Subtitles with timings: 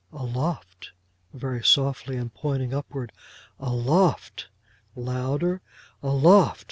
[0.11, 3.11] Aloft!'—very softly, and pointing upward:
[3.59, 5.61] 'Aloft!'—louder:
[6.01, 6.59] 'aloft!